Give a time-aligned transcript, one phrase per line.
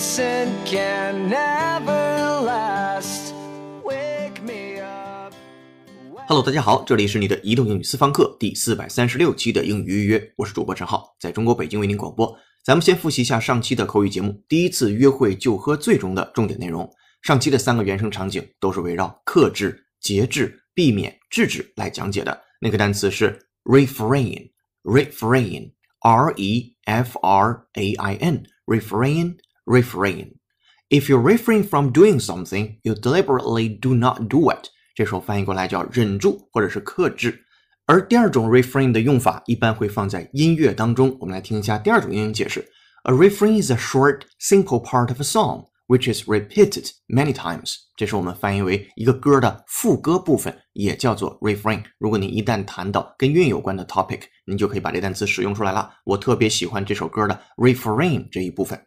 [0.00, 3.34] innocent can never last.
[3.84, 5.34] Wake me up.
[6.26, 12.34] Hello，大家好，这里是你的移动英语私房课第四百三十六期的英语预约，我是主播陈浩，在中国北京为您广播。
[12.64, 16.90] 咱们先复习一下上期的口语节目《第一次约会就喝醉》中的重点内容。
[17.20, 22.40] 上期的三个原生场景都是围绕克制、节制、避免、制止来讲解的。
[22.58, 30.34] 那个单词是 refrain，refrain，r e f r a i n，refrain Refrain.
[30.88, 34.70] If you refrain from doing something, you deliberately do not do it。
[34.94, 37.44] 这时候翻译过来叫忍住或者是克制。
[37.86, 41.16] 而第二种 refrain 的用法一般会放在音乐当中。
[41.20, 42.68] 我们来听一下第二种英语解释
[43.04, 47.74] ：A refrain is a short, simple part of a song which is repeated many times。
[47.96, 51.82] 这是我们翻译为一个歌的副歌部分，也叫做 refrain。
[51.98, 55.92] 如果你一旦谈到跟乐有关的 topic，你就可以把这单词使用出来了。
[56.04, 58.80] 我特别喜欢这首歌的 refrain 这一部分。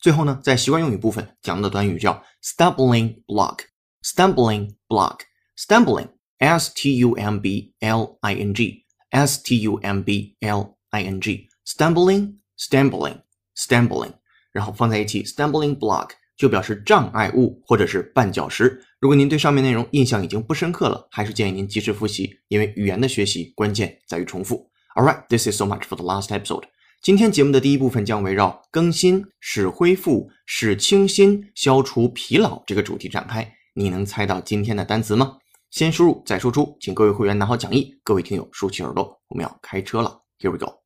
[0.00, 3.60] 最后呢，在习惯用语部分讲的短语叫 stumbling block。
[4.02, 6.08] stumbling block，stumbling。
[6.38, 11.02] S T U M B L I N G S T U M B L I
[11.02, 13.22] N G stumbling stumbling
[13.56, 14.12] stumbling，
[14.52, 18.84] 然后放在一起 stumbling block 就表示障碍物或者是绊脚石。
[19.00, 24.70] 如果您对上面内容印象已经不深刻了，还是建议您及时复习，因为语言的学习关键在于重复。
[24.94, 26.64] All right, this is so much for the last episode.
[27.02, 33.54] 今天节目的第一部分将围绕更新、使恢复、使清新、消除疲劳这个主题展开。
[33.74, 35.38] 你能猜到今天的单词吗？
[35.70, 40.22] 先输入再输出，请各位会员拿好讲义，各位听友竖起耳朵，我们要开车了。
[40.38, 40.82] Here we go.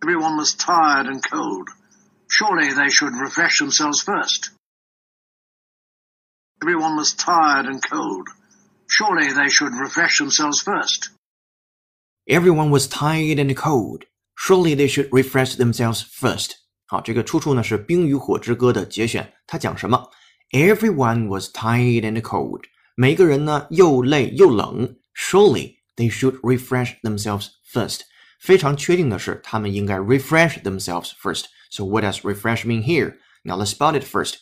[0.00, 1.68] Everyone was tired and cold.
[2.28, 4.50] Surely they should refresh themselves first.
[6.60, 8.28] Everyone was tired and cold.
[8.88, 11.10] Surely they should refresh themselves first.
[12.26, 14.04] Everyone was tired and cold.
[14.35, 16.51] Surely they should refresh themselves first.
[16.85, 20.09] 好，这个出处呢是《冰与火之歌》的节选，它讲什么？
[20.51, 22.63] Everyone was tired and cold.
[22.95, 28.01] 每个人呢又累又冷，Surely they should refresh themselves first。
[28.39, 33.17] 非常确定的是，他们应该 refresh themselves first。So what does refresh mean here?
[33.43, 34.37] Now let's spell it first.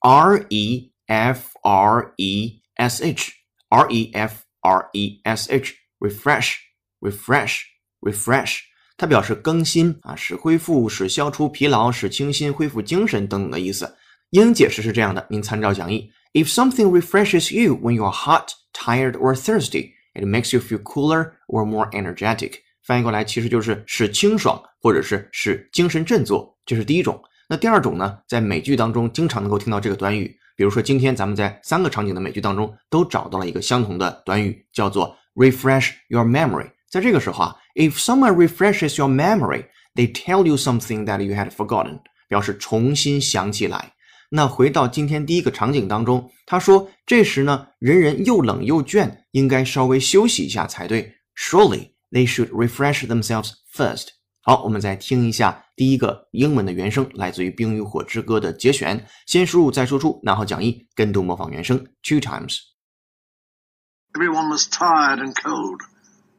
[0.00, 3.32] R E F R E S H.
[3.68, 5.74] R E F R E S H.
[5.98, 6.58] Refresh,
[7.00, 7.64] refresh,
[8.00, 8.62] refresh.
[8.99, 13.95] 它表示更新啊，使恢复，使消除疲劳，使清新，恢复精神等等的意思。
[14.31, 16.11] 英解释是这样的，您参照讲义。
[16.33, 21.31] If something refreshes you when you are hot, tired, or thirsty, it makes you feel cooler
[21.47, 22.55] or more energetic.
[22.83, 27.23] 翻译过来其实就是使清爽，或者是使精神振作，这是第一种。
[27.47, 36.69] 那第二种呢，在美剧当中经常能够听到这个短语，比如说今天咱们在三个场景的美剧当中都找到了一个相同的短语，叫做 refresh your memory。
[36.89, 39.63] 在这个时候啊，if someone refreshes your memory,
[39.95, 43.93] they tell you something that you had forgotten，表示重新想起来。
[44.31, 51.15] 那回到今天第一个场景当中，他说：“这时呢，人人又冷又倦，应该稍微休息一下才对。
[51.35, 54.09] Surely they should refresh themselves first。”
[54.45, 59.03] 好，我们再听一下第一个英文的原声，来自于《冰与火之歌》的节选。
[59.25, 62.59] 先输入再输出，拿好讲义，跟读模仿原声 two times。
[64.13, 65.79] Everyone was tired and cold.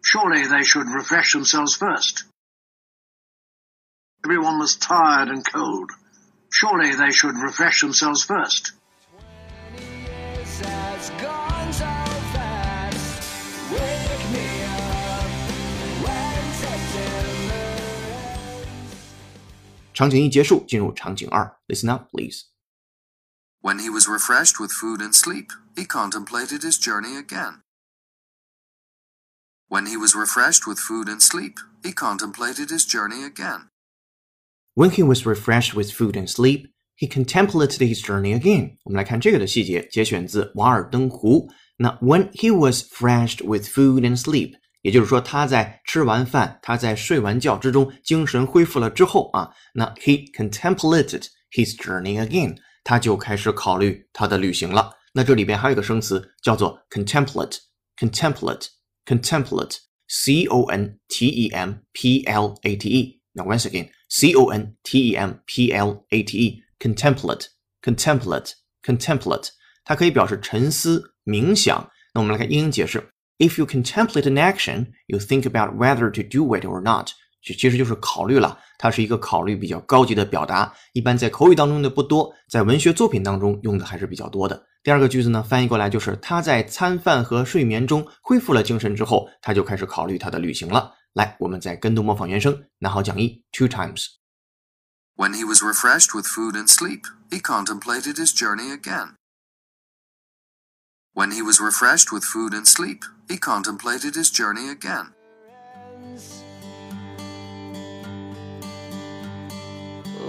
[0.03, 2.25] Surely they should refresh themselves first.
[4.25, 5.91] Everyone was tired and cold.
[6.51, 8.73] Surely they should refresh themselves first.
[21.69, 22.47] Listen up, please.
[23.61, 27.63] When he was refreshed with food and sleep, he contemplated his journey again.
[29.70, 33.70] When he was refreshed with food and sleep, he contemplated his journey again.
[34.76, 38.78] When he was refreshed with food and sleep, he contemplated his journey again.
[38.84, 41.48] 我们来看这个的细节，节选自《瓦尔登湖》。
[41.78, 54.94] 那 When he was refreshed with food and sleep，也就是说他在吃完饭，他在睡完觉之中，精神恢复了之后啊，那 he contemplated his journey again，他就开始考虑他的旅行了。
[55.14, 56.80] 那这里边还有一个生词叫做
[59.06, 64.76] contemplate，contemplate，contemplate，c o n t e m p l a t e。Now once again。C O N
[64.84, 67.48] T E M P L A T E contemplate
[67.82, 68.52] contemplate
[68.84, 69.50] contemplate，
[69.84, 71.90] 它可以表示沉思、冥想。
[72.14, 73.10] 那我们来看英英解释：
[73.40, 77.10] If you contemplate an action, you think about whether to do it or not。
[77.42, 84.66] 其其实就是考虑了，它是一个考虑比较高级的表达，一般在口语当中的不多，在文学作品当中用的还是比较多的。
[84.84, 90.94] 第二个句子呢，翻译过来就是他在餐饭和睡眠中恢复了精神之后，他就开始考虑他的旅行了。
[91.14, 94.08] 来，我们再跟读模仿原声，拿好讲义 two times。
[95.16, 99.16] When he was refreshed with food and sleep, he contemplated his journey again.
[101.14, 105.14] When he was refreshed with food and sleep, he contemplated his journey again.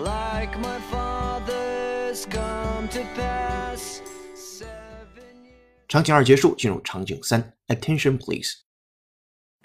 [0.00, 4.00] Like my father's come to pass.
[5.90, 5.90] Seven years.
[5.90, 7.52] 场景二结束，进入场景三。
[7.68, 8.62] Attention, please.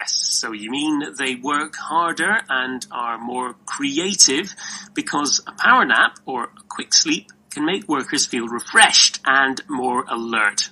[0.00, 4.54] Yes, so you mean they work harder and are more creative
[4.94, 10.04] because a power nap or a quick sleep can make workers feel refreshed and more
[10.08, 10.70] alert.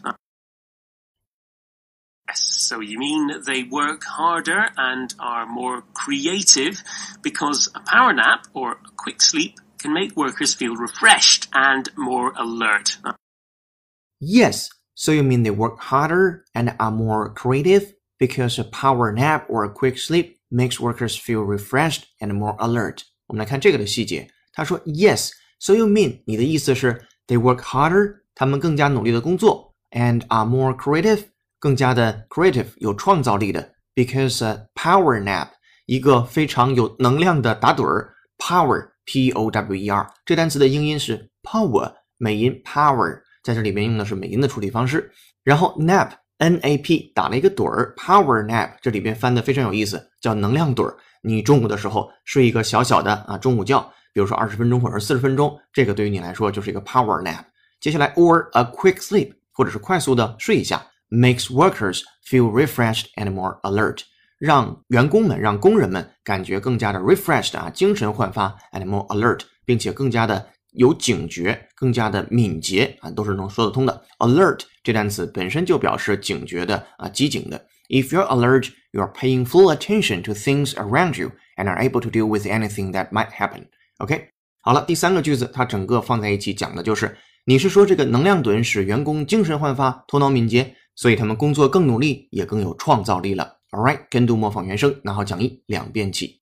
[2.29, 6.83] Yes, so you mean they work harder and are more creative
[7.23, 12.33] because a power nap or a quick sleep can make workers feel refreshed and more
[12.37, 12.99] alert.
[14.21, 14.71] Yes.
[14.95, 19.65] So you mean they work harder and are more creative because a power nap or
[19.65, 23.03] a quick sleep makes workers feel refreshed and more alert.
[23.29, 24.29] 我们来看这个的细节。
[24.53, 25.31] 他说，Yes.
[25.59, 31.25] So you mean 你的意思是 they work harder，他们更加努力的工作，and are more creative，
[31.59, 35.49] 更加的 creative 有创造力的，because a power nap
[35.87, 43.21] 一个非常有能量的打盹儿，power p o w e r 这单词的英音是 power，美音 power。
[43.46, 45.12] 在这里边用的是美音的处理方式，
[45.44, 46.10] 然后 nap
[46.40, 50.98] n a p 打了一个盹儿，power nap 这里边翻的非常有意思，叫能量盹儿。
[51.22, 53.80] 你中午的时候睡一个小小的啊中午觉，
[54.14, 57.44] 比如说二十分钟或者四十分钟，这个对于你来说就是一个 power nap。
[57.80, 64.00] 接下来 or a quick sleep 或者是快速的睡一下，makes workers feel refreshed and more alert，
[64.40, 70.48] 让员工们让工人们感觉更加的 refreshed 啊精神焕发 and more alert，并且更加的。
[70.76, 74.04] 有警觉，更加的敏捷啊，都是能说得通的。
[74.20, 77.66] Alert 这单词本身就表示警觉的啊，机警的。
[77.90, 82.28] If you're alert, you're paying full attention to things around you and are able to deal
[82.28, 83.68] with anything that might happen.
[84.00, 84.30] OK，
[84.62, 93.58] 好了，第三个句子它整个放在一起讲的就是，你是说这个能量盹使员工精神焕发、头脑敏捷，所以他们工作更努力，也更有创造力了。
[93.70, 96.42] All right，跟读模仿原声，拿好讲义，两遍起。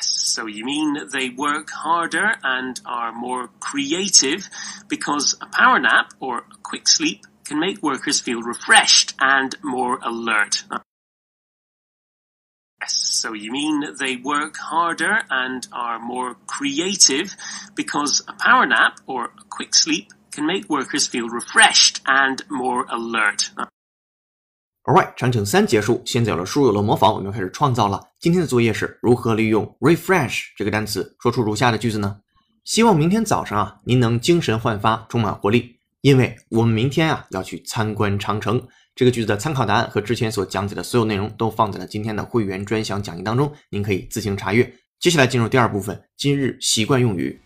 [0.00, 4.48] So you mean they work harder and are more creative
[4.88, 9.98] because a power nap or a quick sleep can make workers feel refreshed and more
[10.02, 10.64] alert.
[12.86, 17.34] So you mean they work harder and are more creative
[17.74, 22.86] because a power nap or a quick sleep can make workers feel refreshed and more
[22.88, 23.50] alert.
[24.88, 28.00] Alright，场景三结束，现在有了输入，有了模仿，我们要开始创造了。
[28.18, 32.20] 今天的作业是如何利用 refresh 这个单词说出如下的句子呢？
[32.64, 38.66] 希望明天早上啊，您能精神焕发，充满活力，因为我们明天啊要去参观长城。
[38.94, 44.72] 这个句子的参考答案和之前所讲解的所有内容都放在了今天的会员专享讲义当中，您可以自行查阅。
[44.98, 47.38] 接下来进入第二部分，今日习惯用语。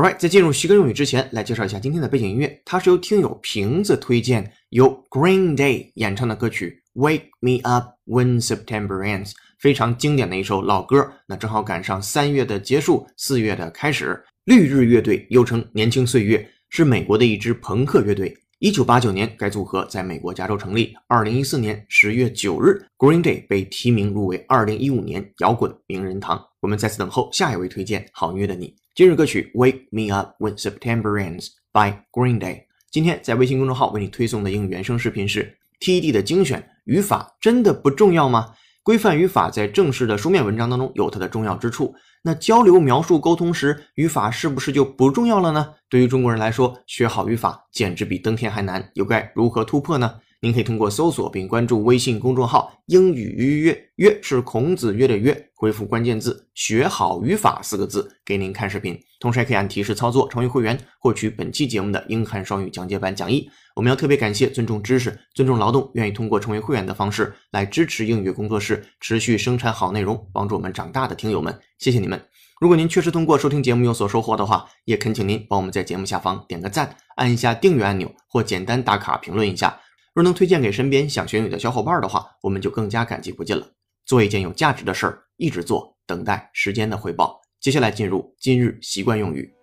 [0.00, 2.62] Right，在进入习歌用语之前，来介绍一下今天的背景音乐。
[2.64, 9.28] 它是由听友瓶子推荐，由 Green Day 演唱的歌曲《Wake Me Up When September Ends》，
[9.58, 11.06] 非常经典的一首老歌。
[11.26, 14.18] 那正好赶上三月的结束，四月的开始。
[14.44, 18.34] 绿日乐队又称年轻岁月，是美国的一支朋克乐队。
[18.58, 20.94] 一九八九年，该组合在美国加州成立。
[21.08, 26.42] 二零一四年十月九日，Green Day 被提名入围二零一五年摇滚名人堂。
[26.60, 28.74] 我们在此等候下一位推荐好音乐的你。
[29.00, 32.64] 今日歌曲《Wake Me Up When September Ends》by Green Day。
[32.90, 36.68] 今天在微信公众号为你推送的英语原声视频是 TED 的精选。
[36.84, 38.52] 语法真的不重要吗？
[38.82, 41.94] 规范语法在正式的书面文章当中有它的重要之处。
[42.22, 45.66] 那交流、描述、沟通时，语法是不是就不重要了呢？
[45.88, 48.90] 对于中国人来说，学好语法简直比登天还难。
[48.92, 50.16] 又该如何突破呢？
[50.42, 58.98] 您可以通过搜索并关注微信公众号“英语约约约”，是孔子约的约，回复关键字“学好语法”四个字，给您看视频。
[59.18, 63.50] 同时还可以按提示操作成为会员，获取本期节目的英汉双语讲解版讲义。
[63.76, 72.18] 我们要特别感谢尊重知识、尊重劳动，愿意通过成为会员的方式来支持英语工作室持续生产好内容，帮助我们长大的听友们，谢谢你们！
[72.58, 79.78] 如果您确实通过收听节目有所收获的话，也恳请您帮我们在节目下方点个赞，按一下订阅按钮，或简单打卡评论一下。
[80.12, 83.64] 若能推荐给身边想学英语的小伙伴的话，我们就更加感激不尽了。
[84.04, 87.40] 做一件有价值的事儿，一直做，等待时间的回报。
[87.60, 89.54] 接下来进入今日习惯用语。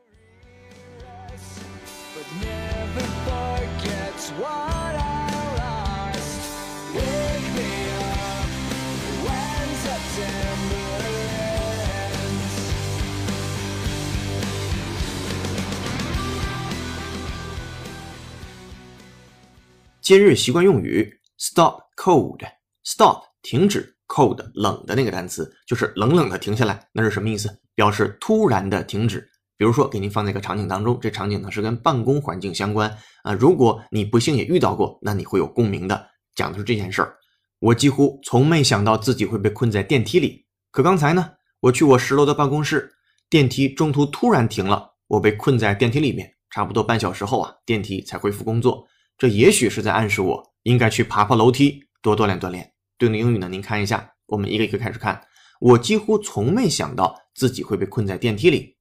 [20.07, 22.39] 今日习惯用语 stop cold。
[22.85, 27.59] stop 停止，cold 冷的那个单词就是冷冷的停下来，那是什么意思？
[27.75, 29.29] 表示突然的停止。
[29.57, 32.89] 比如说，给您放在一个场景当中，这场景呢是跟办公环境相关
[33.23, 33.33] 啊。
[33.33, 36.07] 如果你不幸也遇到过，那你会有共鸣的。
[36.35, 37.17] 讲的是这件事儿。
[37.59, 40.45] 我几乎从没想到自己会被困在电梯里。
[40.71, 42.93] 可刚才呢，我去我十楼的办公室，
[43.29, 46.35] 电梯中途突然停了，我被困在电梯里面。
[46.49, 48.87] 差不多半小时后啊，电梯才恢复工作。
[49.17, 52.71] 这也许是在暗示我应该去爬爬楼梯，多锻炼锻炼。
[52.97, 55.21] 对应英语呢，您看一下，我们一个一个开始看。
[55.59, 58.75] 我几乎从没想到自己会被困在电梯里。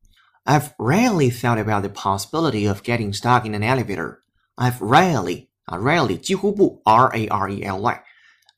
[0.44, 4.18] I've rarely thought about the possibility of getting stuck in an elevator.
[4.56, 8.02] I've rarely 啊，rarely 几乎不，r a r e l y。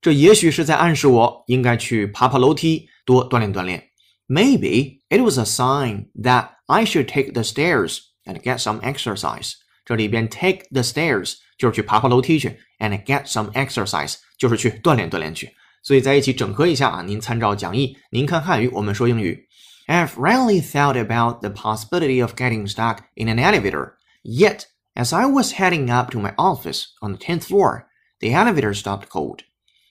[0.00, 3.90] 这也许是在暗示我应该去爬爬楼梯，多锻炼锻炼。
[4.26, 9.52] Maybe it was a sign that I should take the stairs and get some exercise.
[9.86, 15.54] 这里边 take the stairs 就是去爬爬楼梯去，and get some exercise 就是去锻炼锻炼去。
[15.82, 19.48] 所以在一起整合一下啊，您参照讲义，您看汉语，我们说英语。
[19.88, 23.94] I've rarely thought about the possibility of getting stuck in an elevator.
[24.22, 27.86] Yet, as I was heading up to my office on the 10th floor,
[28.20, 29.42] the elevator stopped cold.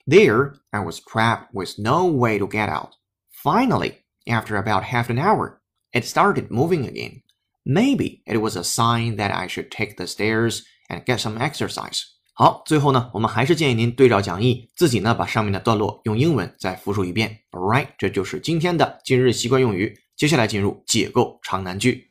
[0.07, 2.95] There, I was trapped with no way to get out.
[3.31, 5.60] Finally, after about half an hour,
[5.93, 7.21] it started moving again.
[7.68, 12.02] Maybe it was a sign that I should take the stairs and get some exercise.
[12.32, 17.40] 好，最后呢，我们还是建议您对照讲义，自己呢把上面的段落用英文再复述一遍。
[17.50, 19.99] All right，这就是今天的今日习惯用语。
[20.14, 22.08] 接下来进入解构长难句。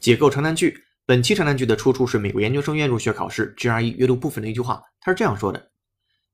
[0.00, 5.71] 解构长难句，本期长难句的出处是美国研究生院入学考试 GRE 阅读部分的一句话，它是这样说的。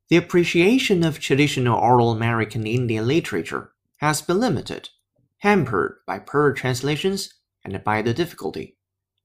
[0.09, 3.69] The appreciation of traditional oral American Indian literature
[4.00, 4.86] has been limited,
[5.41, 7.27] hampered by poor translations
[7.63, 8.75] and by the difficulty,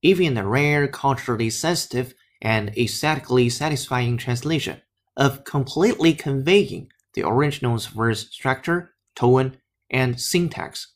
[0.00, 4.82] even in the rare culturally sensitive and aesthetically satisfying translation,
[5.16, 9.56] of completely conveying the original's verse structure, tone,
[9.90, 10.94] and syntax.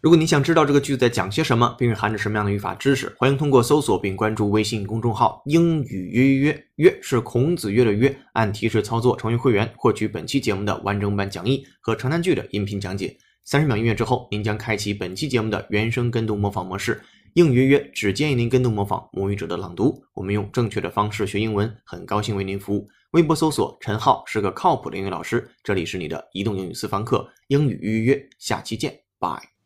[0.00, 13.16] 如果您想知道这个句子在讲些什么，并蕴含着什么样的语法知识，欢迎通过搜索并关注微信公众号“英语约约约”，约是孔子约的约，按提示操作成为会员，获取本期节目的完整版讲义和长难句的音频讲解。
[13.42, 17.02] 三十秒音乐之后，您将开启本期节目的原声跟读模仿模式。
[17.34, 22.88] 英语约约只建议您跟读模仿母语者的朗读，我们用正确的方式学英文，很高兴为您服务。
[23.10, 29.57] 微博搜索陈浩是个靠谱的英语老师，这里是你的移动英语私房课，英语预约，下期见，拜。